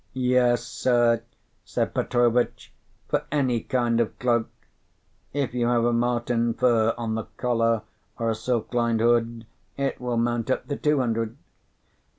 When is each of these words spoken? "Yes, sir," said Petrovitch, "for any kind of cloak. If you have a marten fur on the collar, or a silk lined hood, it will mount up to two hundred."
"Yes, 0.13 0.63
sir," 0.63 1.21
said 1.63 1.93
Petrovitch, 1.93 2.73
"for 3.07 3.23
any 3.31 3.59
kind 3.61 3.99
of 3.99 4.17
cloak. 4.17 4.49
If 5.31 5.53
you 5.53 5.67
have 5.67 5.83
a 5.85 5.93
marten 5.93 6.55
fur 6.55 6.95
on 6.97 7.13
the 7.13 7.25
collar, 7.37 7.83
or 8.17 8.31
a 8.31 8.33
silk 8.33 8.73
lined 8.73 8.99
hood, 8.99 9.45
it 9.77 10.01
will 10.01 10.17
mount 10.17 10.49
up 10.49 10.67
to 10.69 10.75
two 10.75 10.97
hundred." 11.01 11.37